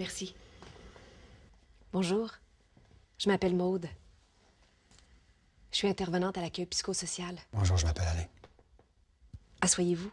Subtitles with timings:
[0.00, 0.34] Merci.
[1.92, 2.30] Bonjour.
[3.18, 3.86] Je m'appelle Maude.
[5.70, 7.36] Je suis intervenante à l'accueil psychosocial.
[7.52, 8.26] Bonjour, je m'appelle Alain.
[9.60, 10.10] Assoyez-vous.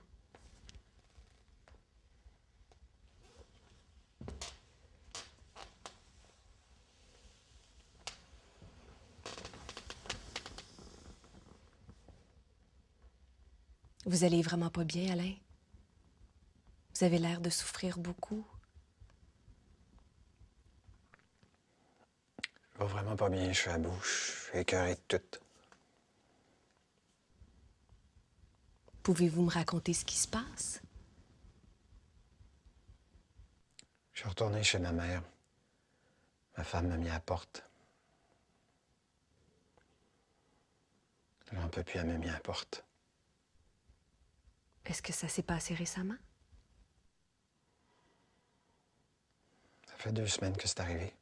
[14.05, 15.33] Vous allez vraiment pas bien, Alain?
[16.93, 18.45] Vous avez l'air de souffrir beaucoup.
[22.77, 25.39] Je vais vraiment pas bien, je suis à bout, je suis écœuré de tout.
[29.01, 30.81] Pouvez-vous me raconter ce qui se passe?
[34.13, 35.23] Je suis retourné chez ma mère.
[36.55, 37.63] Ma femme m'a mis à la porte.
[41.51, 42.83] J'en peux plus, elle m'a mis à la porte.
[44.85, 46.17] Est-ce que ça s'est passé récemment?
[49.87, 51.13] Ça fait deux semaines que c'est arrivé.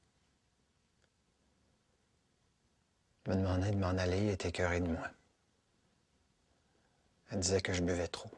[3.25, 5.09] Elle me demandait de m'en aller et était écœurée de moi.
[7.31, 8.29] Elle disait que je buvais trop.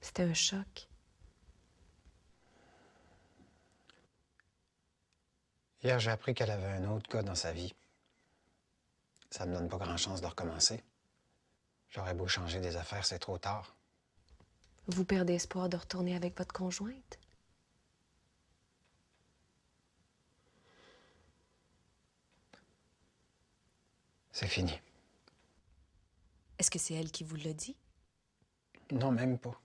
[0.00, 0.88] C'était un choc.
[5.82, 7.74] Hier, j'ai appris qu'elle avait un autre cas dans sa vie.
[9.30, 10.82] Ça me donne pas grand-chance de recommencer.
[11.90, 13.74] J'aurais beau changer des affaires, c'est trop tard.
[14.86, 17.18] Vous perdez espoir de retourner avec votre conjointe?
[24.38, 24.78] C'est fini.
[26.58, 27.74] Est-ce que c'est elle qui vous l'a dit?
[28.90, 29.58] Non, même pas.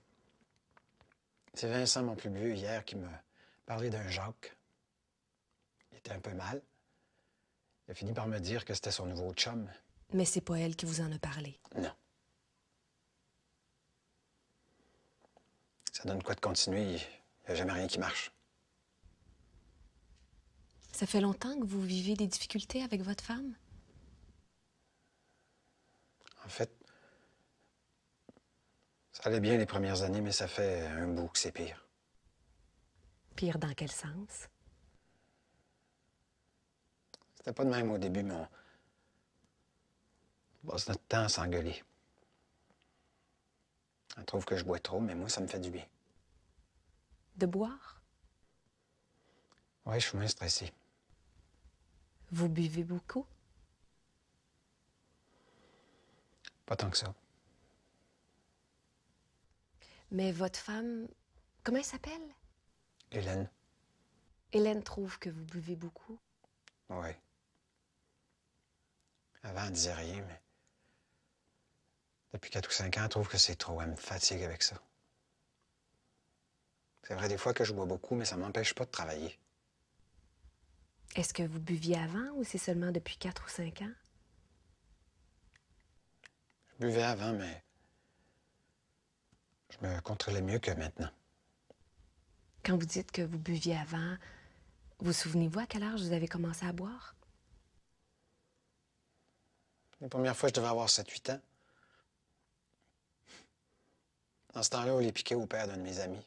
[1.52, 3.22] C'est Vincent, mon plus vieux, hier, qui m'a
[3.66, 4.56] parlé d'un Jacques.
[5.90, 6.62] Il était un peu mal.
[7.86, 9.70] Il a fini par me dire que c'était son nouveau chum.
[10.14, 11.60] Mais c'est pas elle qui vous en a parlé.
[11.76, 11.92] Non.
[15.92, 16.94] Ça donne quoi de continuer?
[16.94, 18.32] Il n'y a jamais rien qui marche.
[20.92, 23.54] Ça fait longtemps que vous vivez des difficultés avec votre femme?
[26.44, 26.70] En fait,
[29.12, 31.86] ça allait bien les premières années, mais ça fait un bout que c'est pire.
[33.36, 34.48] Pire dans quel sens?
[37.36, 38.48] C'était pas de même au début, mais on,
[40.64, 41.82] on passe notre temps à s'engueuler.
[44.16, 45.86] Elle trouve que je bois trop, mais moi, ça me fait du bien.
[47.36, 48.02] De boire?
[49.86, 50.72] Oui, je suis moins stressé.
[52.30, 53.26] Vous buvez beaucoup?
[56.72, 57.14] Pas tant que ça.
[60.10, 61.06] Mais votre femme,
[61.62, 62.34] comment elle s'appelle?
[63.10, 63.50] Hélène,
[64.54, 66.18] Hélène trouve que vous buvez beaucoup.
[66.88, 67.10] oui.
[69.42, 70.40] Avant, elle disait rien, mais
[72.32, 73.78] depuis 4 ou 5 ans, elle trouve que c'est trop.
[73.82, 74.80] Elle me fatigue avec ça.
[77.02, 79.38] C'est vrai des fois que je bois beaucoup, mais ça m'empêche pas de travailler.
[81.16, 83.92] Est-ce que vous buviez avant ou c'est seulement depuis quatre ou cinq ans?
[86.82, 87.62] Je buvais avant, mais
[89.70, 91.10] je me contrôlais mieux que maintenant.
[92.64, 94.16] Quand vous dites que vous buviez avant,
[94.98, 97.14] vous souvenez-vous à quel âge vous avez commencé à boire?
[100.00, 101.40] La première fois, je devais avoir 7-8 ans.
[104.54, 106.26] Dans ce temps-là, on les piquait au père d'un de mes amis.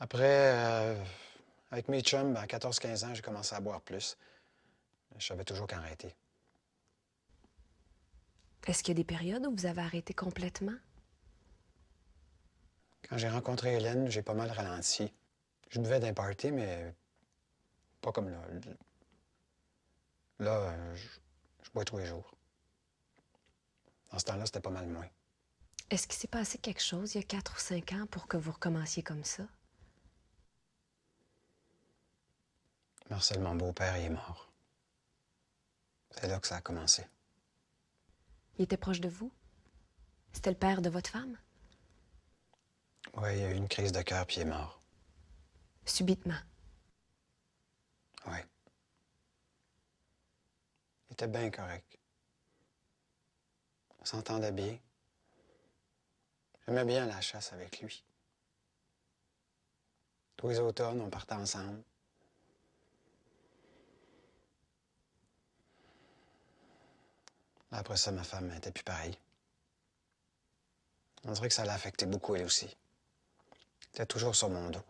[0.00, 1.04] Après, euh,
[1.72, 4.16] avec mes chums, à 14-15 ans, j'ai commencé à boire plus.
[5.18, 6.16] Je savais toujours qu'en arrêter.
[8.68, 10.76] Est-ce qu'il y a des périodes où vous avez arrêté complètement?
[13.08, 15.10] Quand j'ai rencontré Hélène, j'ai pas mal ralenti.
[15.70, 16.94] Je buvais d'un party, mais
[18.02, 18.42] pas comme là.
[20.40, 21.08] Là, je,
[21.62, 22.30] je bois tous les jours.
[24.12, 25.08] Dans ce temps-là, c'était pas mal moins.
[25.88, 28.36] Est-ce qu'il s'est passé quelque chose il y a quatre ou cinq ans pour que
[28.36, 29.44] vous recommenciez comme ça?
[33.08, 34.52] Marcel, mon beau-père, il est mort.
[36.10, 37.06] C'est là que ça a commencé.
[38.58, 39.32] Il était proche de vous?
[40.32, 41.38] C'était le père de votre femme?
[43.14, 44.80] Oui, il a eu une crise de cœur, puis il est mort.
[45.84, 46.38] Subitement.
[48.26, 48.38] Oui.
[51.08, 51.98] Il était bien correct.
[54.00, 54.78] On s'entendait bien.
[56.66, 58.04] J'aimais bien la chasse avec lui.
[60.36, 61.82] Tous les automnes, on partait ensemble.
[67.70, 69.18] Après ça, ma femme n'était plus pareille.
[71.24, 72.66] On dirait que ça l'a affecté beaucoup, elle aussi.
[72.66, 74.82] Elle était toujours sur mon dos.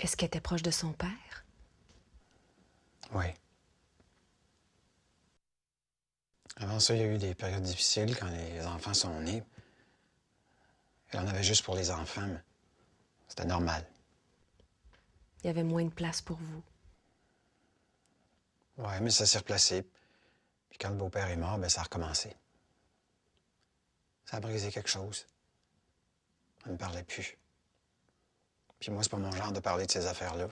[0.00, 1.44] Est-ce qu'elle était proche de son père?
[3.12, 3.26] Oui.
[6.56, 9.42] Avant ça, il y a eu des périodes difficiles quand les enfants sont nés.
[11.10, 12.42] Elle en avait juste pour les enfants, mais
[13.28, 13.86] C'était normal.
[15.42, 16.62] Il y avait moins de place pour vous.
[18.78, 19.86] Ouais, mais ça s'est replacé.
[20.70, 22.34] Puis quand le beau-père est mort, ben ça a recommencé.
[24.24, 25.26] Ça a brisé quelque chose.
[26.66, 27.38] On ne parlait plus.
[28.78, 30.48] Puis moi, c'est pas mon genre de parler de ces affaires-là.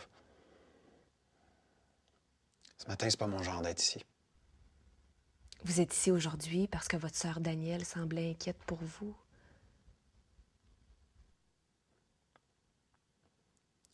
[2.79, 4.05] Ce matin, c'est pas mon genre d'être ici.
[5.65, 9.17] Vous êtes ici aujourd'hui parce que votre sœur Danielle semblait inquiète pour vous.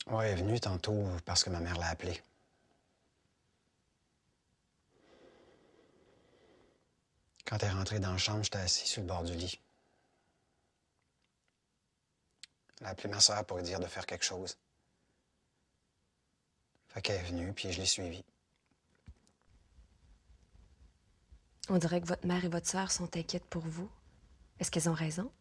[0.07, 2.21] Ouais, elle est venue tantôt parce que ma mère l'a appelée.
[7.53, 9.61] Quand elle est rentrée dans la chambre, j'étais assis sur le bord du lit.
[12.79, 14.57] Elle a appelé ma soeur pour lui dire de faire quelque chose.
[16.87, 18.25] Fait qu'elle est venue, puis je l'ai suivie.
[21.69, 23.87] On dirait que votre mère et votre sœur sont inquiètes pour vous.
[24.57, 25.31] Est-ce qu'elles ont raison?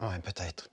[0.00, 0.70] Ouais, peut-être.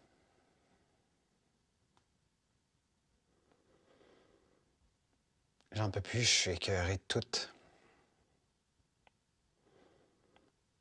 [5.73, 7.21] J'en peux plus, je suis écœuré de tout.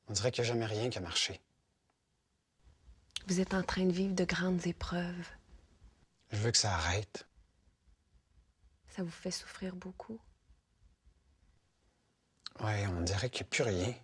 [0.09, 1.41] On dirait qu'il n'y a jamais rien qui a marché.
[3.27, 5.29] Vous êtes en train de vivre de grandes épreuves.
[6.31, 7.27] Je veux que ça arrête.
[8.89, 10.21] Ça vous fait souffrir beaucoup?
[12.61, 13.94] Ouais, on dirait qu'il n'y a plus rien.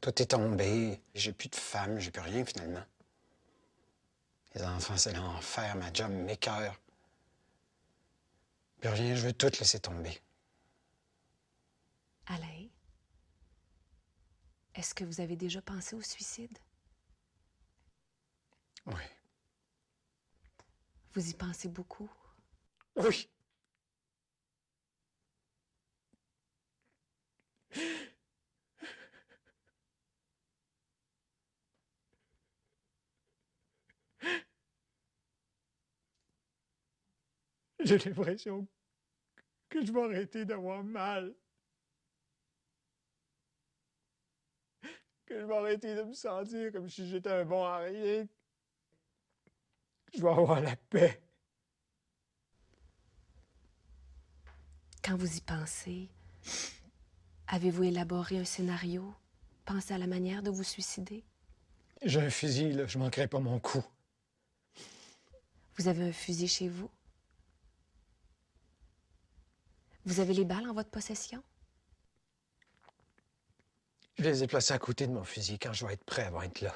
[0.00, 1.00] Tout est tombé.
[1.14, 2.84] J'ai plus de femme, j'ai plus rien finalement.
[4.54, 5.74] Les enfants, c'est l'enfer.
[5.76, 6.76] Ma job m'écœure.
[6.78, 6.81] Plus
[8.82, 10.20] je veux tout laisser tomber.
[12.26, 12.68] Alain,
[14.74, 16.56] est-ce que vous avez déjà pensé au suicide?
[18.86, 19.02] Oui.
[21.14, 22.10] Vous y pensez beaucoup?
[22.96, 23.28] Oui.
[37.84, 38.66] J'ai l'impression
[39.68, 41.34] que je vais arrêter d'avoir mal.
[45.26, 48.26] Que je vais arrêter de me sentir comme si j'étais un bon à rien.
[50.14, 51.22] Je vais avoir la paix.
[55.02, 56.08] Quand vous y pensez,
[57.48, 59.12] avez-vous élaboré un scénario?
[59.64, 61.24] Pensé à la manière de vous suicider?
[62.02, 62.86] J'ai un fusil, là.
[62.86, 63.84] Je manquerai pas mon coup.
[65.76, 66.90] Vous avez un fusil chez vous?
[70.04, 71.42] Vous avez les balles en votre possession?
[74.18, 76.44] Je les ai placés à côté de mon fusil quand je vais être prêt à
[76.44, 76.74] être là.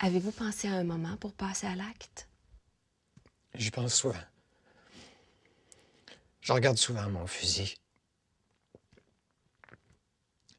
[0.00, 2.28] Avez-vous pensé à un moment pour passer à l'acte?
[3.54, 4.20] J'y pense souvent.
[6.40, 7.76] Je regarde souvent mon fusil.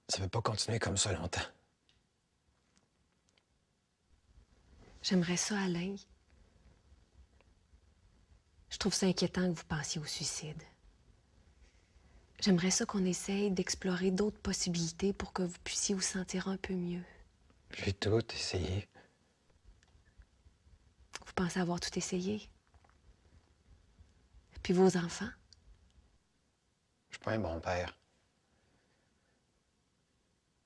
[0.08, 1.40] Ça ne peut pas continuer comme ça longtemps.
[5.02, 5.96] J'aimerais ça, Alain.
[8.70, 10.62] Je trouve ça inquiétant que vous pensiez au suicide.
[12.40, 16.74] J'aimerais ça qu'on essaye d'explorer d'autres possibilités pour que vous puissiez vous sentir un peu
[16.74, 17.04] mieux.
[17.72, 18.88] J'ai tout essayé.
[21.26, 22.50] Vous pensez avoir tout essayé?
[24.64, 25.30] Puis vos enfants?
[27.10, 27.98] Je suis pas un bon père.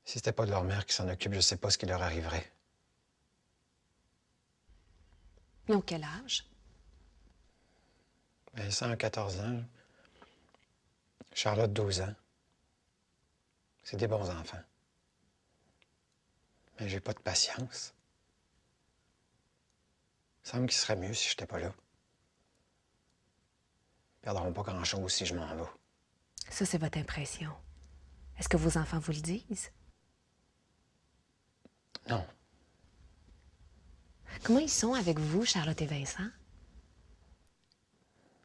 [0.06, 2.02] Si c'était pas de leur mère qui s'en occupe, je sais pas ce qui leur
[2.02, 2.52] arriverait.
[5.70, 6.46] Ils ont quel âge?
[8.54, 9.64] Vincent a 14 ans.
[11.34, 12.16] Charlotte, 12 ans.
[13.84, 14.62] C'est des bons enfants.
[16.80, 17.94] Mais j'ai pas de patience.
[20.44, 21.74] Il semble qu'il serait mieux si j'étais pas là.
[24.18, 25.64] Ils perdront pas grand-chose si je m'en vais.
[26.50, 27.52] Ça, c'est votre impression.
[28.38, 29.72] Est-ce que vos enfants vous le disent?
[32.08, 32.26] Non.
[34.44, 36.30] Comment ils sont avec vous, Charlotte et Vincent?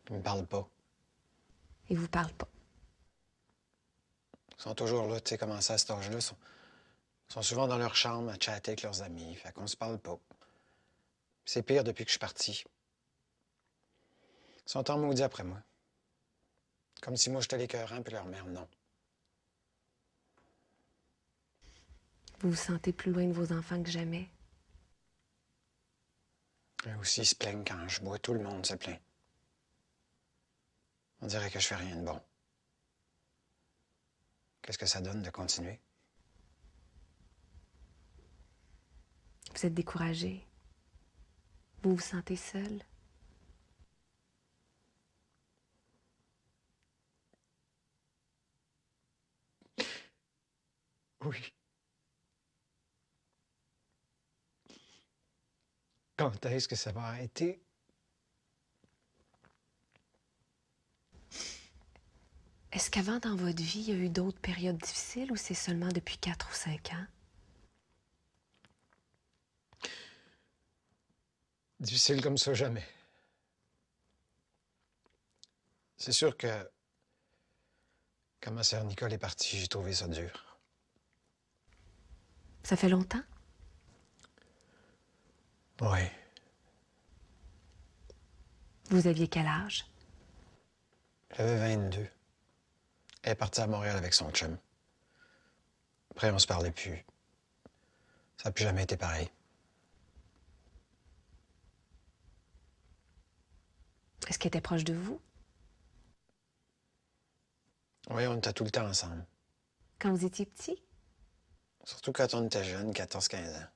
[0.08, 0.68] Ils me parlent pas.
[1.90, 2.48] Ils vous parlent pas.
[4.58, 6.16] Ils sont toujours là, tu sais, comment ça, à cet âge-là?
[6.16, 9.34] Ils sont, souvent dans leur chambre à chatter avec leurs amis.
[9.36, 10.18] Fait qu'on se parle pas.
[11.44, 12.64] C'est pire depuis que je suis parti.
[14.66, 15.62] Ils sont en maudit après moi.
[17.00, 18.68] Comme si moi, j'étais l'écœurant, puis leur mère, non.
[22.40, 24.28] Vous vous sentez plus loin de vos enfants que jamais?
[26.86, 28.18] Eux aussi ils se plaignent quand je bois.
[28.18, 29.00] Tout le monde se plaint.
[31.20, 32.20] On dirait que je fais rien de bon.
[34.62, 35.80] Qu'est-ce que ça donne de continuer?
[39.54, 40.46] Vous êtes découragé.
[41.82, 42.82] Vous vous sentez seul.
[51.24, 51.52] Oui.
[56.16, 57.67] Quand est-ce que ça va arrêter?
[62.78, 65.88] Est-ce qu'avant dans votre vie, il y a eu d'autres périodes difficiles ou c'est seulement
[65.88, 67.06] depuis quatre ou cinq ans?
[71.80, 72.86] Difficile comme ça, jamais.
[75.96, 76.70] C'est sûr que
[78.40, 80.60] quand ma sœur Nicole est partie, j'ai trouvé ça dur.
[82.62, 83.24] Ça fait longtemps?
[85.80, 86.06] Oui.
[88.90, 89.84] Vous aviez quel âge?
[91.36, 92.08] J'avais 22.
[93.22, 94.56] Elle est partie à Montréal avec son chum.
[96.10, 97.04] Après, on se parlait plus.
[98.36, 99.30] Ça n'a plus jamais été pareil.
[104.28, 105.20] Est-ce qu'elle était proche de vous?
[108.10, 109.24] Oui, on était tout le temps ensemble.
[109.98, 110.82] Quand vous étiez petit?
[111.84, 113.68] Surtout quand on était jeunes, 14-15 ans.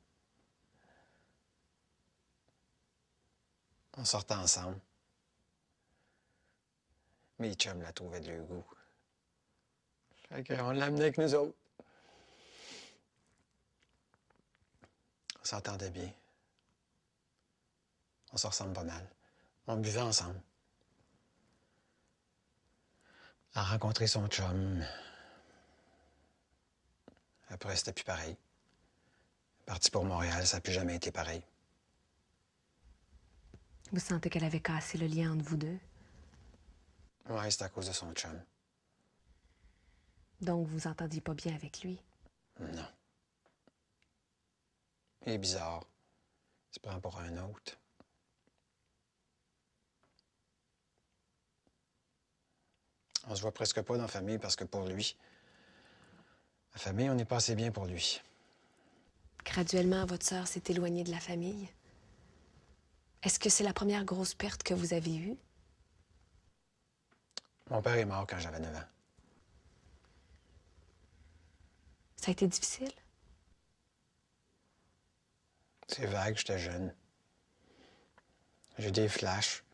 [3.99, 4.79] On sortait ensemble.
[7.39, 8.65] Mes chums la trouvaient de goût.
[10.33, 11.55] Fait qu'on l'amenait avec nous autres.
[15.41, 16.11] On s'entendait bien.
[18.33, 19.07] On se ressemble pas mal.
[19.67, 20.41] On buvait ensemble.
[23.55, 24.83] Elle a rencontré son chum.
[27.51, 28.35] Après, c'était plus pareil.
[29.67, 31.43] Parti pour Montréal, ça n'a plus jamais été pareil.
[33.93, 35.79] Vous sentez qu'elle avait cassé le lien entre vous deux?
[37.29, 38.43] Ouais, c'est à cause de son chum.
[40.43, 42.03] Donc vous entendiez pas bien avec lui?
[42.61, 42.87] Non.
[45.25, 45.85] Il est bizarre.
[46.71, 47.79] Il se prend pour un autre.
[53.29, 55.17] On se voit presque pas dans la famille parce que pour lui,
[56.75, 58.21] la famille, on n'est pas assez bien pour lui.
[59.45, 61.69] Graduellement, votre sœur s'est éloignée de la famille.
[63.23, 65.37] Est-ce que c'est la première grosse perte que vous avez eue?
[67.71, 68.89] Mon père est mort quand j'avais 9 ans.
[72.23, 72.93] Ça a été difficile?
[75.89, 76.95] C'est vague, j'étais jeune.
[78.79, 79.65] J'ai des flashs.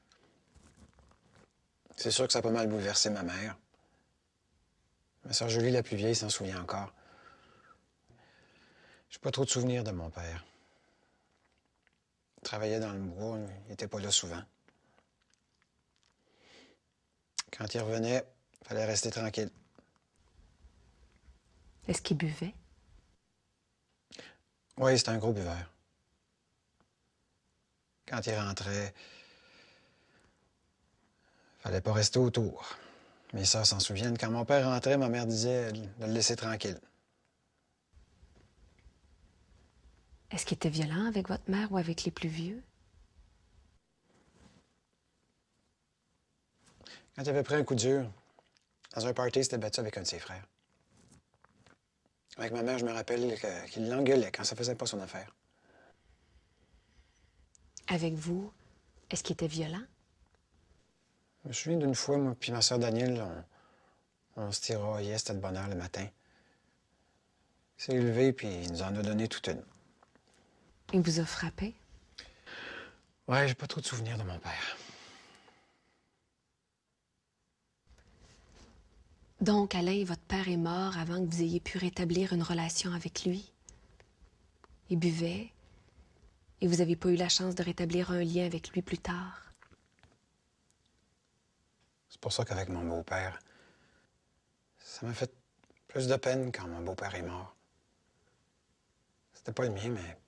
[1.94, 3.58] C'est sûr que ça a pas mal bouleversé ma mère.
[5.26, 6.94] Ma sœur Julie, la plus vieille, s'en souvient encore.
[9.10, 10.42] J'ai pas trop de souvenirs de mon père.
[12.38, 14.42] Il travaillait dans le bois, il était pas là souvent.
[17.52, 18.24] Quand il revenait,
[18.64, 19.50] fallait rester tranquille.
[21.88, 22.54] Est-ce qu'il buvait?
[24.76, 25.72] Oui, c'était un gros buveur.
[28.06, 28.94] Quand il rentrait,
[31.60, 32.76] fallait pas rester autour.
[33.32, 34.16] Mes sœurs s'en souviennent.
[34.16, 36.78] Quand mon père rentrait, ma mère disait de le laisser tranquille.
[40.30, 42.62] Est-ce qu'il était violent avec votre mère ou avec les plus vieux?
[47.16, 48.10] Quand il avait pris un coup dur,
[48.94, 50.46] dans un party, il s'était battu avec un de ses frères.
[52.38, 53.34] Avec ma mère, je me rappelle
[53.70, 55.34] qu'il l'engueulait quand ça faisait pas son affaire.
[57.88, 58.52] Avec vous,
[59.10, 59.82] est-ce qu'il était violent?
[61.42, 63.20] Je me souviens d'une fois, moi puis ma sœur Danielle,
[64.36, 66.06] on, on se tiraillait, c'était de bonne heure le matin.
[67.78, 69.64] Il s'est levé puis il nous en a donné toute une.
[70.92, 71.74] Il vous a frappé?
[73.26, 74.76] Ouais, j'ai pas trop de souvenirs de mon père.
[79.40, 83.24] Donc, Alain, votre père est mort avant que vous ayez pu rétablir une relation avec
[83.24, 83.52] lui.
[84.90, 85.52] Il buvait
[86.60, 89.52] et vous n'avez pas eu la chance de rétablir un lien avec lui plus tard.
[92.08, 93.38] C'est pour ça qu'avec mon beau-père,
[94.78, 95.32] ça m'a fait
[95.86, 97.54] plus de peine quand mon beau-père est mort.
[99.34, 100.18] C'était pas le mien, mais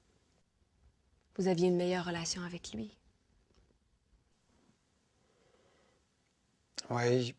[1.37, 2.97] Vous aviez une meilleure relation avec lui.
[6.90, 7.35] ouais,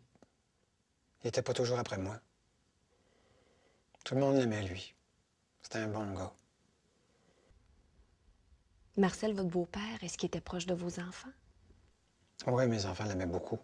[1.22, 2.20] il- il était pas toujours après moi.
[4.04, 4.94] Tout le monde l'aimait, lui.
[5.62, 6.34] C'était un bon gars.
[8.98, 11.32] Marcel, votre beau-père, est-ce qu'il était proche de vos enfants?
[12.48, 13.60] Ouais, mes enfants l'aimaient beaucoup.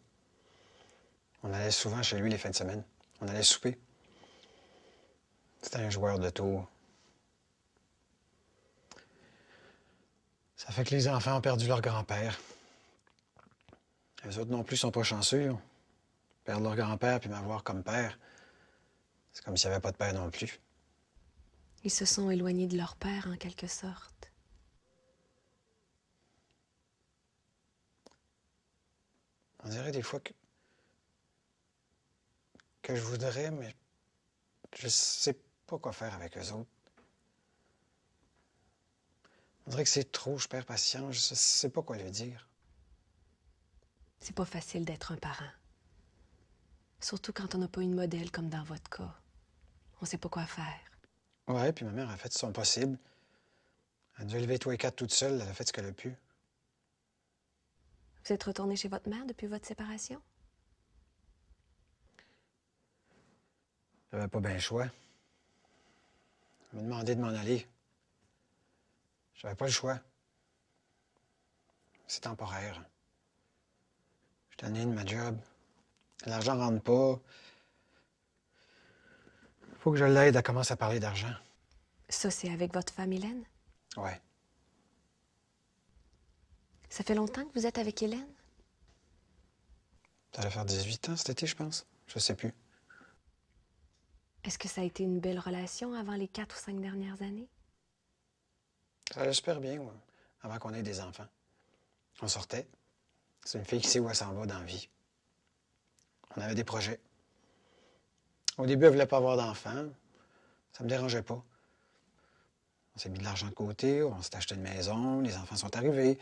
[1.43, 2.83] On allait souvent chez lui les fins de semaine.
[3.21, 3.77] On allait souper.
[5.61, 6.69] C'était un joueur de tour.
[10.55, 12.39] Ça fait que les enfants ont perdu leur grand-père.
[14.23, 15.55] Les autres non plus sont pas chanceux.
[16.47, 18.17] Perdre leur grand-père puis m'avoir comme père,
[19.33, 20.61] c'est comme s'il n'y avait pas de père non plus.
[21.83, 24.31] Ils se sont éloignés de leur père en quelque sorte.
[29.65, 30.31] On dirait des fois que,
[32.81, 33.75] que je voudrais, mais
[34.73, 36.71] je sais pas quoi faire avec eux autres.
[39.65, 42.47] On dirait que c'est trop, je perds patience, je sais pas quoi lui dire.
[44.21, 45.51] C'est pas facile d'être un parent.
[46.99, 49.13] Surtout quand on n'a pas une modèle comme dans votre cas.
[50.01, 50.79] On sait pas quoi faire.
[51.47, 52.97] Ouais, puis ma mère a fait son possible.
[54.17, 55.91] Elle a dû élever toi et quatre toute seule, elle a fait ce qu'elle a
[55.91, 56.15] pu.
[58.25, 60.21] Vous êtes retourné chez votre mère depuis votre séparation?
[64.11, 64.87] J'avais pas bien le choix.
[66.73, 67.67] Elle m'a demandé de m'en aller.
[69.35, 69.99] J'avais pas le choix.
[72.07, 72.81] C'est temporaire.
[74.49, 75.37] Je suis tanné de ma job.
[76.25, 77.19] L'argent rentre pas.
[79.79, 81.33] Faut que je l'aide à commencer à parler d'argent.
[82.09, 83.43] Ça, c'est avec votre femme, Hélène?
[83.95, 84.21] Ouais.
[86.89, 88.27] Ça fait longtemps que vous êtes avec Hélène?
[90.33, 91.85] Ça va faire 18 ans cet été, je pense.
[92.07, 92.53] Je sais plus.
[94.43, 97.49] Est-ce que ça a été une belle relation avant les quatre ou cinq dernières années?
[99.13, 99.93] Ça bien, ouais,
[100.41, 101.27] avant qu'on ait des enfants.
[102.21, 102.67] On sortait.
[103.43, 104.89] C'est une fille qui sait où elle s'en va dans la vie.
[106.37, 106.99] On avait des projets.
[108.57, 109.87] Au début, elle voulait pas avoir d'enfants.
[110.71, 111.43] Ça me dérangeait pas.
[112.95, 115.75] On s'est mis de l'argent de côté, on s'est acheté une maison, les enfants sont
[115.75, 116.17] arrivés.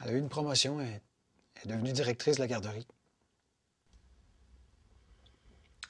[0.00, 1.00] Elle a eu une promotion, elle
[1.62, 2.86] est devenue directrice de la garderie.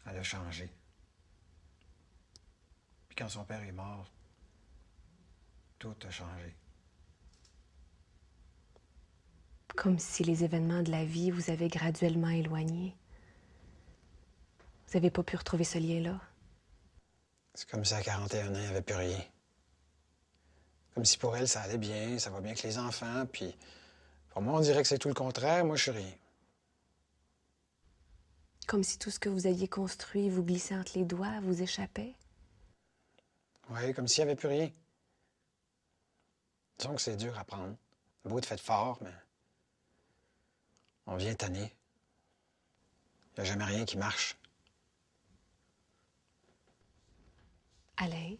[0.06, 0.70] Elle a changé.
[3.08, 4.10] Puis quand son père est mort,
[5.78, 6.54] tout a changé.
[9.76, 12.96] Comme si les événements de la vie vous avaient graduellement éloigné.
[14.86, 16.20] Vous n'avez pas pu retrouver ce lien-là?
[17.54, 19.20] C'est comme si à 41 ans, il n'y avait plus rien.
[20.94, 23.56] Comme si pour elle, ça allait bien, ça va bien avec les enfants, puis
[24.30, 25.64] pour moi, on dirait que c'est tout le contraire.
[25.64, 26.12] Moi, je suis rien.
[28.66, 32.14] Comme si tout ce que vous aviez construit vous glissait entre les doigts, vous échappait?
[33.70, 34.70] Oui, comme s'il n'y avait plus rien.
[36.78, 37.76] Disons que c'est dur à prendre.
[38.24, 39.12] Beau de fait fort, mais
[41.06, 41.74] on vient tanner.
[43.36, 44.36] Il n'y a jamais rien qui marche.
[47.96, 48.36] Alain,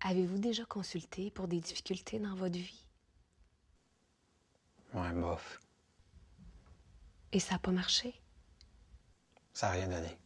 [0.00, 2.86] avez-vous déjà consulté pour des difficultés dans votre vie?
[4.92, 5.60] Ouais, bof.
[7.32, 8.14] Et ça n'a pas marché?
[9.52, 10.18] Ça n'a rien donné.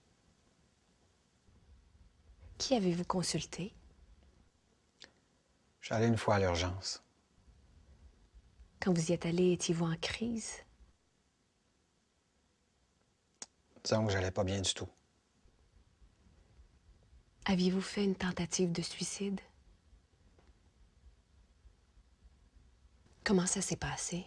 [2.59, 3.73] Qui avez-vous consulté?
[5.91, 7.03] Allé une fois à l'urgence.
[8.81, 10.65] Quand vous y êtes allé, étiez-vous en crise?
[13.83, 14.89] Disons que j'allais pas bien du tout.
[17.47, 19.41] Aviez-vous fait une tentative de suicide?
[23.25, 24.27] Comment ça s'est passé?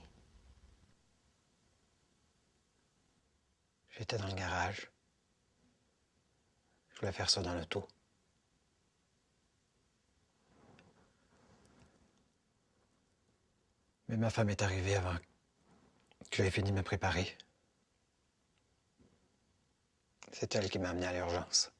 [3.89, 4.91] J'étais dans le garage.
[6.89, 7.87] Je voulais faire ça dans l'auto.
[14.11, 15.15] Mais ma femme est arrivée avant
[16.29, 17.37] que j'aie fini de me préparer.
[20.33, 21.71] C'est elle qui m'a amené à l'urgence.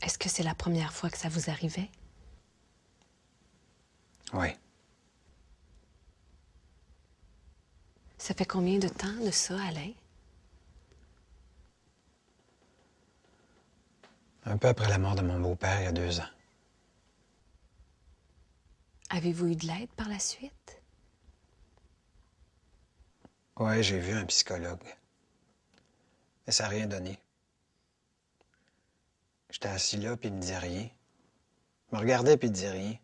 [0.00, 1.90] Est-ce que c'est la première fois que ça vous arrivait?
[4.32, 4.48] Oui.
[8.16, 9.92] Ça fait combien de temps de ça, Alain?
[14.46, 16.33] Un peu après la mort de mon beau-père, il y a deux ans.
[19.14, 20.82] Avez-vous eu de l'aide par la suite?
[23.56, 24.82] Oui, j'ai vu un psychologue.
[26.44, 27.16] Mais ça n'a rien donné.
[29.50, 30.82] J'étais assis là, puis il me disait rien.
[30.82, 32.98] Il me regardait, puis il disait rien.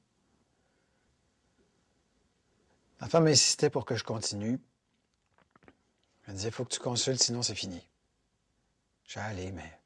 [3.01, 4.59] Ma femme insistait pour que je continue.
[6.27, 7.87] Elle disait, faut que tu consultes, sinon c'est fini.
[9.05, 9.81] J'ai allé, mais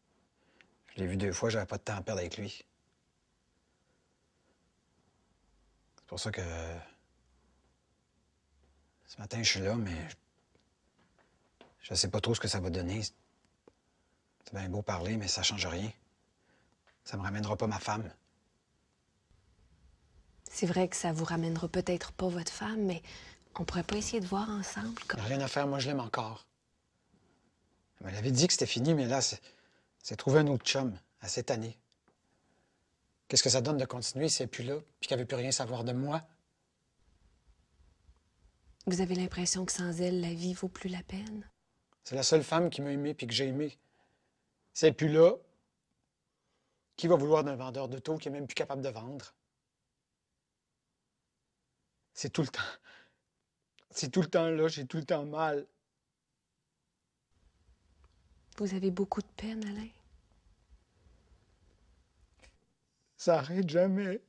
[0.95, 2.65] je l'ai vu deux fois, j'avais pas de temps à perdre avec lui.
[6.05, 6.43] C'est pour ça que
[9.07, 9.97] ce matin, je suis là, mais
[11.81, 13.03] je ne sais pas trop ce que ça va donner.
[13.03, 15.91] C'est bien beau parler, mais ça change rien.
[17.05, 18.11] Ça me ramènera pas ma femme.
[20.51, 23.03] C'est vrai que ça vous ramènera peut-être pas votre femme, mais
[23.57, 25.89] on pourrait pas essayer de voir ensemble Il n'y a rien à faire, moi je
[25.89, 26.47] l'aime encore.
[28.05, 29.41] Elle m'avait dit que c'était fini, mais là, c'est
[30.05, 31.79] c'est trouver un autre chum à cette année.
[33.29, 35.37] Qu'est-ce que ça donne de continuer si elle n'est plus là, puis qu'elle veut plus
[35.37, 36.23] rien savoir de moi?
[38.87, 41.51] Vous avez l'impression que sans elle, la vie vaut plus la peine?
[42.05, 43.79] C'est la seule femme qui m'a aimé puis que j'ai aimé.
[44.75, 45.37] Si elle n'est plus là,
[46.97, 49.35] qui va vouloir d'un vendeur de taux qui est même plus capable de vendre?
[52.13, 52.61] C'est tout le temps.
[53.91, 55.67] C'est tout le temps là, j'ai tout le temps mal.
[58.59, 59.89] Vous avez beaucoup de peine, Alain?
[63.25, 64.23] Ça arrête jamais.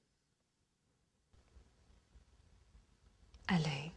[3.48, 3.92] Alain,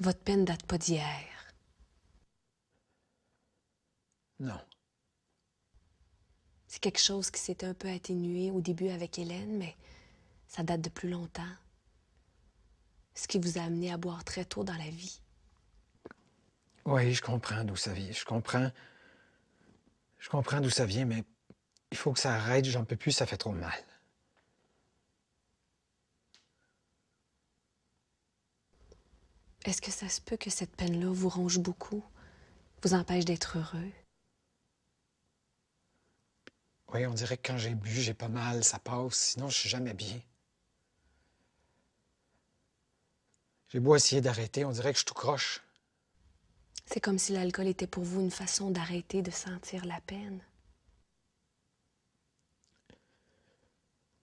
[0.00, 1.52] votre peine date pas d'hier.
[4.40, 4.58] Non.
[6.68, 9.76] C'est quelque chose qui s'était un peu atténué au début avec Hélène, mais
[10.46, 11.54] ça date de plus longtemps.
[13.14, 15.20] Ce qui vous a amené à boire très tôt dans la vie.
[16.86, 18.10] Oui, je comprends d'où ça vient.
[18.10, 18.72] Je comprends.
[20.16, 21.24] Je comprends d'où ça vient, mais
[21.90, 22.64] il faut que ça arrête.
[22.64, 23.84] J'en peux plus, ça fait trop mal.
[29.64, 32.02] Est-ce que ça se peut que cette peine-là vous ronge beaucoup,
[32.82, 33.92] vous empêche d'être heureux?
[36.94, 39.14] Oui, on dirait que quand j'ai bu, j'ai pas mal, ça passe.
[39.14, 40.20] Sinon, je suis jamais bien.
[43.68, 45.60] J'ai beau essayer d'arrêter, on dirait que je tout croche.
[46.86, 50.40] C'est comme si l'alcool était pour vous une façon d'arrêter de sentir la peine.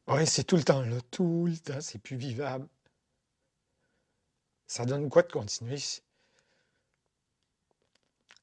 [0.08, 2.68] Oui, c'est tout le temps là, tout le temps, c'est plus vivable.
[4.68, 5.78] Ça donne quoi de continuer?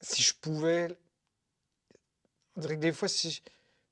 [0.01, 0.89] Si je pouvais,
[2.57, 3.43] on dirait que des fois, si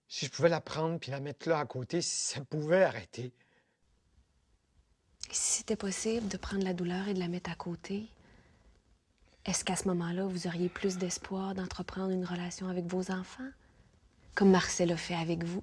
[0.09, 3.33] je, pouvais la prendre puis la mettre là à côté, si ça pouvait arrêter.
[5.30, 8.09] Si c'était possible de prendre la douleur et de la mettre à côté,
[9.44, 13.48] est-ce qu'à ce, moment-là, vous auriez plus d'espoir d'entreprendre une relation avec vos enfants,
[14.35, 15.62] comme Marcel a fait avec vous?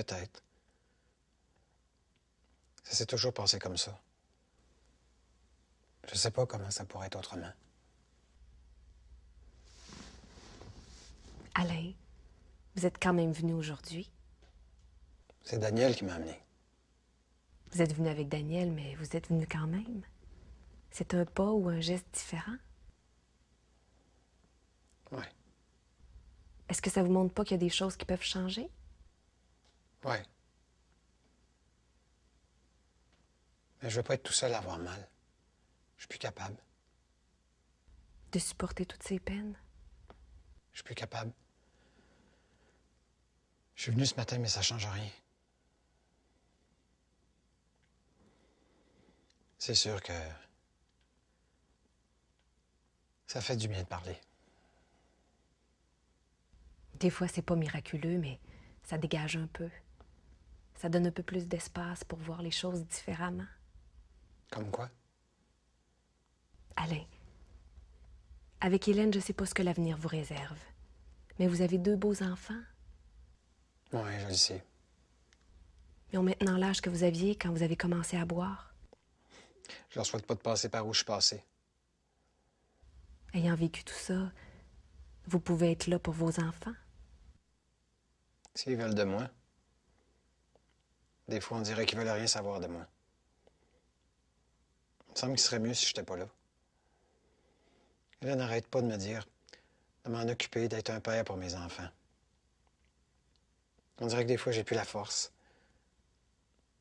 [0.00, 0.42] Peut-être.
[2.84, 4.00] Ça s'est toujours passé comme ça.
[6.10, 7.52] Je sais pas comment ça pourrait être autrement.
[11.54, 11.92] Alain,
[12.76, 14.10] vous êtes quand même venu aujourd'hui?
[15.42, 16.40] C'est Daniel qui m'a amené.
[17.72, 20.00] Vous êtes venu avec Daniel, mais vous êtes venu quand même.
[20.90, 22.56] C'est un pas ou un geste différent?
[25.12, 25.24] Oui.
[26.70, 28.70] Est-ce que ça vous montre pas qu'il y a des choses qui peuvent changer?
[30.04, 30.16] Oui.
[33.82, 35.08] Mais je veux pas être tout seul à avoir mal.
[35.96, 36.56] Je suis plus capable.
[38.32, 39.58] De supporter toutes ces peines?
[40.72, 41.32] Je suis plus capable.
[43.74, 45.10] Je suis venu ce matin, mais ça change rien.
[49.58, 50.12] C'est sûr que
[53.26, 54.18] ça fait du bien de parler.
[56.94, 58.38] Des fois, c'est pas miraculeux, mais
[58.82, 59.70] ça dégage un peu.
[60.80, 63.44] Ça donne un peu plus d'espace pour voir les choses différemment.
[64.50, 64.88] Comme quoi?
[66.74, 67.04] Alain,
[68.62, 70.58] avec Hélène, je sais pas ce que l'avenir vous réserve.
[71.38, 72.62] Mais vous avez deux beaux enfants.
[73.92, 74.64] Oui, je le sais.
[76.12, 78.74] Ils ont maintenant l'âge que vous aviez quand vous avez commencé à boire.
[79.90, 81.44] Je leur souhaite pas de passer par où je suis passé.
[83.34, 84.32] Ayant vécu tout ça,
[85.26, 86.74] vous pouvez être là pour vos enfants.
[88.54, 89.28] S'ils veulent de moi.
[91.30, 92.84] Des fois, on dirait qu'ils veulent rien savoir de moi.
[95.06, 96.26] Il me semble qu'il serait mieux si j'étais pas là.
[98.20, 99.24] Elle n'arrête pas de me dire
[100.04, 101.88] de m'en occuper, d'être un père pour mes enfants.
[103.98, 105.32] On dirait que des fois, j'ai plus la force.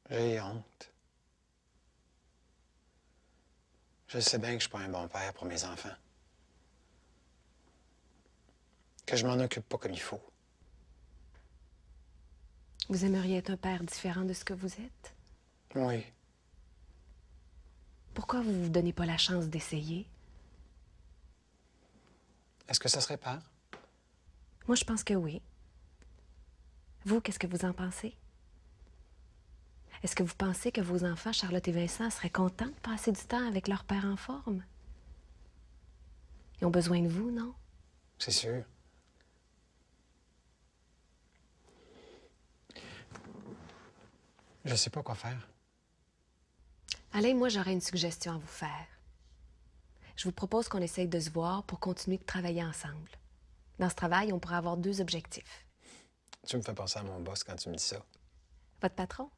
[0.10, 0.92] J'ai honte.
[4.08, 5.96] Je sais bien que je suis pas un bon père pour mes enfants.
[9.06, 10.22] Que je m'en occupe pas comme il faut.
[12.90, 15.14] Vous aimeriez être un père différent de ce que vous êtes?
[15.76, 16.04] Oui.
[18.16, 20.08] Pourquoi vous vous donnez pas la chance d'essayer?
[22.68, 23.42] Est-ce que ça se répare?
[24.68, 25.42] Moi, je pense que oui.
[27.06, 28.16] Vous, qu'est-ce que vous en pensez?
[30.02, 33.22] Est-ce que vous pensez que vos enfants, Charlotte et Vincent, seraient contents de passer du
[33.22, 34.64] temps avec leur père en forme?
[36.60, 37.54] Ils ont besoin de vous, non?
[38.18, 38.64] C'est sûr.
[44.66, 45.50] Je sais pas quoi faire.
[47.14, 48.88] Alain, moi, j'aurais une suggestion à vous faire.
[50.16, 53.10] Je vous propose qu'on essaye de se voir pour continuer de travailler ensemble.
[53.80, 55.66] Dans ce travail, on pourrait avoir deux objectifs.
[56.46, 58.04] Tu me fais penser à mon boss quand tu me dis ça.
[58.82, 59.30] Votre patron?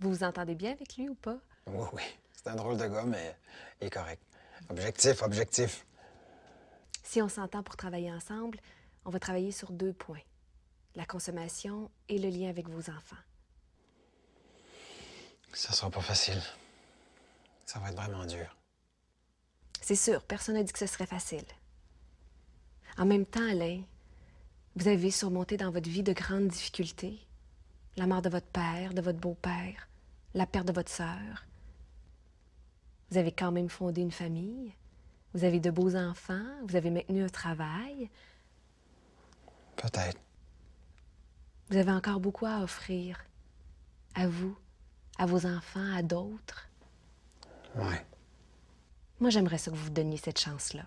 [0.00, 1.38] Vous vous entendez bien avec lui ou pas?
[1.66, 2.02] Oui, oui.
[2.32, 3.36] C'est un drôle de gars, mais
[3.80, 4.22] il est correct.
[4.68, 5.86] Objectif, objectif.
[7.02, 8.60] Si on s'entend pour travailler ensemble,
[9.04, 10.20] on va travailler sur deux points.
[10.94, 13.16] La consommation et le lien avec vos enfants.
[15.56, 16.40] Ça sera pas facile.
[17.64, 18.54] Ça va être vraiment dur.
[19.80, 21.46] C'est sûr, personne n'a dit que ce serait facile.
[22.98, 23.82] En même temps, Alain,
[24.76, 27.18] vous avez surmonté dans votre vie de grandes difficultés.
[27.96, 29.88] La mort de votre père, de votre beau-père,
[30.34, 31.46] la perte de votre sœur.
[33.10, 34.74] Vous avez quand même fondé une famille.
[35.32, 36.44] Vous avez de beaux enfants.
[36.64, 38.10] Vous avez maintenu un travail.
[39.76, 40.20] Peut-être.
[41.70, 43.24] Vous avez encore beaucoup à offrir.
[44.14, 44.54] À vous,
[45.18, 46.68] à vos enfants, à d'autres?
[47.74, 48.04] Ouais.
[49.20, 50.84] Moi, j'aimerais ça que vous vous donniez cette chance-là.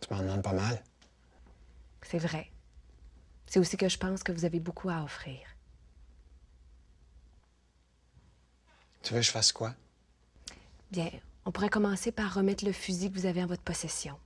[0.00, 0.82] Tu m'en demandes pas mal.
[2.02, 2.50] C'est vrai.
[3.46, 5.38] C'est aussi que je pense que vous avez beaucoup à offrir.
[9.02, 9.74] Tu veux que je fasse quoi?
[10.90, 11.10] Bien,
[11.44, 14.18] on pourrait commencer par remettre le fusil que vous avez en votre possession.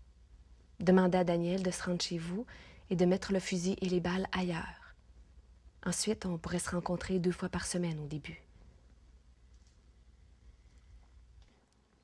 [0.80, 2.46] Demander à Daniel de se rendre chez vous
[2.90, 4.94] et de mettre le fusil et les balles ailleurs.
[5.84, 8.40] Ensuite, on pourrait se rencontrer deux fois par semaine au début.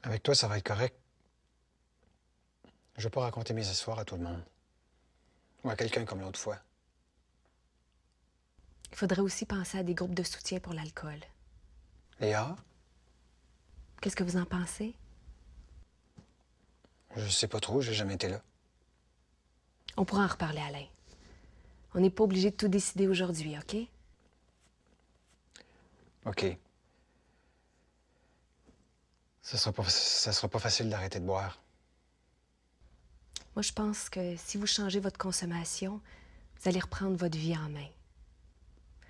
[0.02, 0.96] Avec toi, ça va être correct.
[2.96, 4.42] Je pas raconter mes histoires à tout le monde.
[5.64, 6.58] Ou à quelqu'un comme l'autre fois.
[8.90, 11.20] Il faudrait aussi penser à des groupes de soutien pour l'alcool.
[12.20, 12.56] Léa,
[14.00, 14.94] Qu'est-ce que vous en pensez?
[17.14, 18.42] je sais pas trop, j'ai jamais été là.
[19.96, 20.86] On pourra en reparler, Alain.
[21.94, 23.76] On n'est pas obligé de tout décider aujourd'hui, OK?
[26.24, 26.56] OK.
[29.42, 31.60] Ça sera pas, ça sera pas facile d'arrêter de boire.
[33.54, 36.00] Moi, je pense que si vous changez votre consommation,
[36.60, 37.88] vous allez reprendre votre vie en main.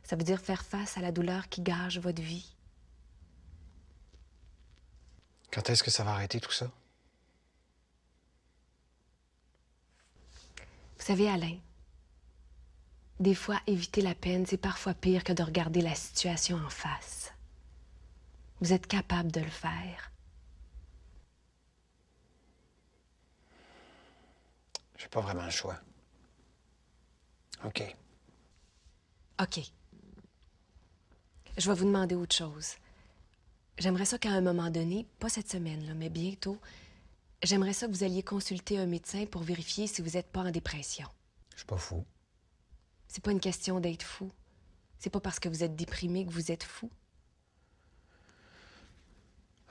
[0.04, 2.54] Ça veut dire faire face à la douleur qui gage votre vie.
[5.52, 6.70] Quand est-ce que ça va arrêter tout ça?
[10.98, 11.58] Vous savez, Alain,
[13.20, 17.32] des fois, éviter la peine, c'est parfois pire que de regarder la situation en face.
[18.60, 20.11] Vous êtes capable de le faire.
[25.02, 25.76] J'ai pas vraiment le choix.
[27.64, 27.82] OK.
[29.40, 29.60] OK.
[31.58, 32.76] Je vais vous demander autre chose.
[33.78, 36.60] J'aimerais ça qu'à un moment donné, pas cette semaine, là, mais bientôt,
[37.42, 40.52] j'aimerais ça que vous alliez consulter un médecin pour vérifier si vous n'êtes pas en
[40.52, 41.08] dépression.
[41.50, 42.04] Je suis pas fou.
[43.08, 44.30] C'est pas une question d'être fou.
[45.00, 46.88] C'est pas parce que vous êtes déprimé que vous êtes fou.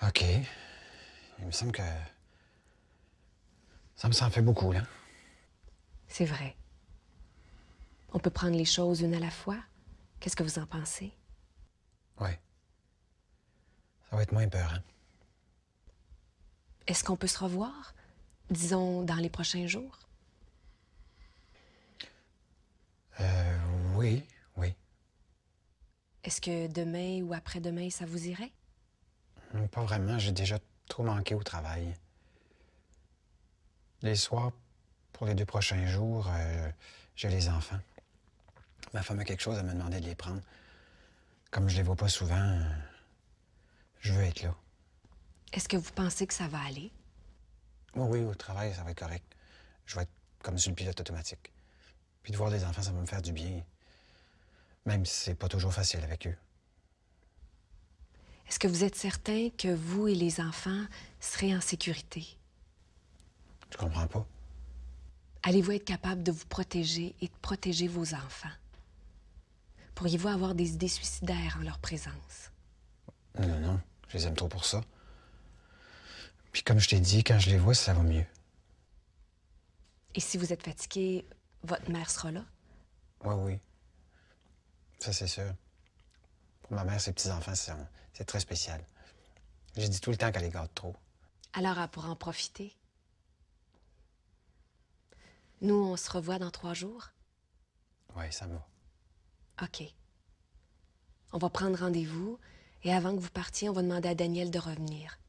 [0.04, 0.26] OK.
[1.40, 1.82] Il me semble que.
[3.96, 4.84] Ça me s'en fait beaucoup, là.
[6.12, 6.58] C'est vrai.
[8.12, 9.58] On peut prendre les choses une à la fois.
[10.20, 11.14] Qu'est-ce que vous en pensez?
[12.20, 12.38] Ouais.
[14.10, 14.84] Ça va être moins peur, hein?
[16.86, 17.94] Est-ce qu'on peut se revoir?
[18.50, 20.00] Disons dans les prochains jours?
[23.22, 23.60] Euh,
[23.96, 24.22] oui,
[24.58, 24.76] oui.
[26.26, 28.52] Est-ce que demain ou après-demain, ça vous irait?
[29.72, 31.94] Pas vraiment, j'ai déjà trop manqué au travail.
[34.02, 34.52] Les soirs,
[35.22, 36.72] pour les deux prochains jours, euh,
[37.16, 37.78] j'ai les enfants.
[38.92, 40.42] Ma femme a quelque chose à me demander de les prendre.
[41.52, 42.64] Comme je les vois pas souvent, euh,
[44.00, 44.56] je veux être là.
[45.54, 46.92] Est-ce que vous pensez que ça va aller?
[47.96, 49.24] Oui, oui, au travail, ça va être correct.
[49.86, 51.54] Je vais être comme sur le pilote automatique.
[52.24, 53.62] Puis de voir les enfants, ça va me faire du bien.
[54.88, 56.38] Même si c'est pas toujours facile avec eux.
[58.48, 60.84] Est-ce que vous êtes certain que vous et les enfants
[61.20, 62.40] serez en sécurité?
[63.70, 64.26] Tu comprends pas?
[65.44, 68.52] Allez-vous être capable de vous protéger et de protéger vos enfants?
[69.96, 72.52] Pourriez-vous avoir des idées suicidaires en leur présence?
[73.40, 74.82] Non, non, je les aime trop pour ça.
[76.52, 78.26] Puis comme je t'ai dit, quand je les vois, ça va mieux.
[80.14, 81.26] Et si vous êtes fatigué,
[81.64, 82.46] votre mère sera là?
[83.24, 83.60] Oui, oui.
[85.00, 85.54] Ça, c'est sûr.
[86.62, 88.84] Pour ma mère, ses petits-enfants, c'est très spécial.
[89.76, 90.96] J'ai dit tout le temps qu'elle les garde trop.
[91.54, 92.76] Alors elle pourra en profiter?
[95.62, 97.10] Nous, on se revoit dans trois jours?
[98.16, 98.68] Oui, ça va.
[99.62, 99.84] OK.
[101.34, 102.40] On va prendre rendez-vous
[102.84, 105.20] et avant que vous partiez, on va demander à Daniel de revenir.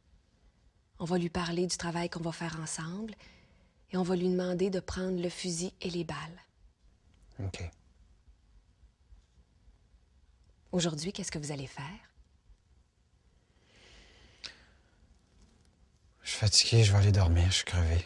[0.99, 3.15] On va lui parler du travail qu'on va faire ensemble
[3.91, 6.43] et on va lui demander de prendre le fusil et les balles.
[7.41, 7.71] OK.
[10.73, 11.85] Aujourd'hui, qu'est-ce que vous allez faire?
[16.23, 18.03] Je suis fatigué, je vais aller dormir, je suis crevé.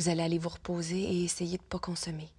[0.00, 2.30] Vous allez aller vous reposer et essayer de ne pas consommer.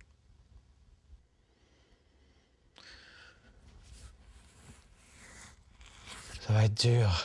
[6.39, 7.24] Ça va être dur.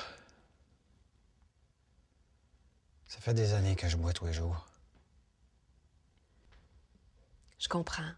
[3.09, 4.69] Ça fait des années que je bois tous les jours.
[7.59, 8.13] Je comprends.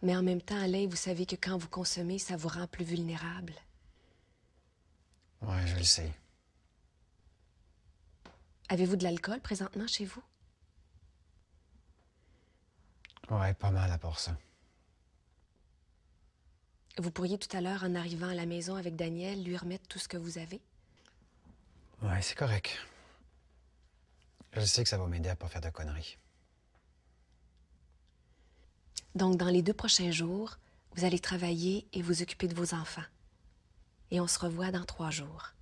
[0.00, 2.86] Mais en même temps, Alain, vous savez que quand vous consommez, ça vous rend plus
[2.86, 3.52] vulnérable.
[5.42, 6.10] Ouais, je le sais.
[8.72, 10.22] Avez-vous de l'alcool présentement chez vous?
[13.28, 14.34] Ouais, pas mal à part ça.
[16.96, 19.98] Vous pourriez tout à l'heure, en arrivant à la maison avec Daniel, lui remettre tout
[19.98, 20.62] ce que vous avez?
[22.00, 22.78] Ouais, c'est correct.
[24.54, 26.16] Je sais que ça va m'aider à pas faire de conneries.
[29.14, 30.56] Donc, dans les deux prochains jours,
[30.96, 33.04] vous allez travailler et vous occuper de vos enfants.
[34.10, 35.52] Et on se revoit dans trois jours.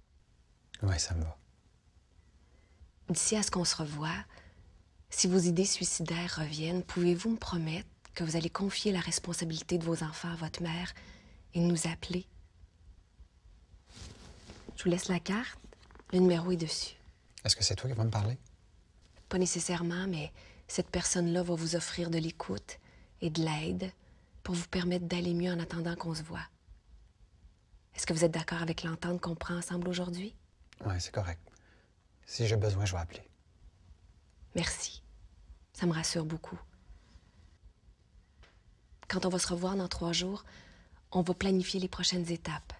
[0.85, 1.40] Oui, ça me va.
[3.11, 4.25] D'ici à ce qu'on se revoie,
[5.11, 9.85] si vos idées suicidaires reviennent, pouvez-vous me promettre que vous allez confier la responsabilité de
[9.85, 10.95] vos enfants à votre mère
[11.55, 12.25] et nous appeler?
[14.77, 15.59] Je vous laisse la carte.
[16.13, 16.95] Le numéro est dessus.
[17.45, 18.39] Est-ce que c'est toi qui vas me parler?
[19.29, 20.33] Pas nécessairement, mais
[20.69, 22.79] cette personne-là va vous offrir de l'écoute
[23.23, 23.91] et de l'aide
[24.45, 26.47] pour vous permettre d'aller mieux en attendant qu'on se voit.
[27.97, 30.33] Est-ce que vous êtes d'accord avec l'entente qu'on prend ensemble aujourd'hui?
[30.87, 31.41] Oui, c'est correct.
[32.31, 33.29] Si j'ai besoin, je vais appeler.
[34.55, 35.03] Merci.
[35.73, 36.61] Ça me rassure beaucoup.
[39.09, 40.45] Quand on va se revoir dans trois jours,
[41.11, 42.73] on va planifier les prochaines étapes.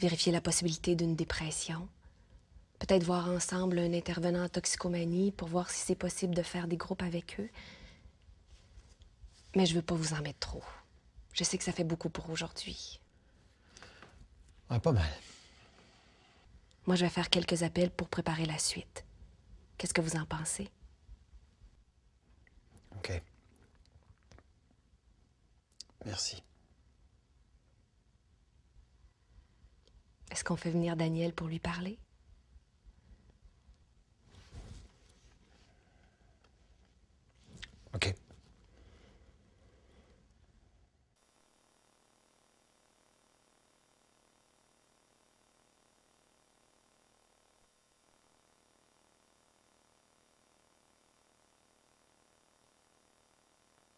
[0.00, 1.88] Vérifier la possibilité d'une dépression.
[2.80, 6.76] Peut-être voir ensemble un intervenant en toxicomanie pour voir si c'est possible de faire des
[6.76, 7.48] groupes avec eux.
[9.54, 10.64] Mais je veux pas vous en mettre trop.
[11.32, 12.98] Je sais que ça fait beaucoup pour aujourd'hui.
[14.68, 15.12] Ah, pas mal.
[16.86, 19.04] Moi, je vais faire quelques appels pour préparer la suite.
[19.78, 20.70] Qu'est-ce que vous en pensez?
[22.96, 23.22] OK.
[26.04, 26.42] Merci.
[30.30, 31.98] Est-ce qu'on fait venir Daniel pour lui parler?
[37.94, 38.14] OK.